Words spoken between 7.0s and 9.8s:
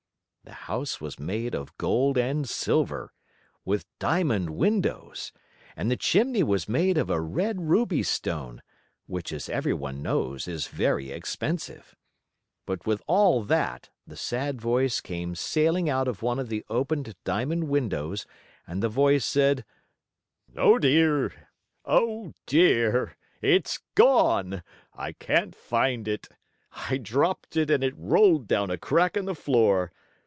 a red ruby stone, which, as every